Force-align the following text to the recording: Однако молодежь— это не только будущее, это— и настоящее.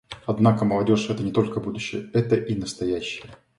Однако 0.25 0.65
молодежь— 0.65 1.09
это 1.11 1.21
не 1.21 1.31
только 1.31 1.59
будущее, 1.59 2.09
это— 2.13 2.35
и 2.35 2.55
настоящее. 2.55 3.35